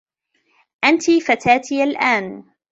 [0.85, 2.43] انتِ فتاتي الآن.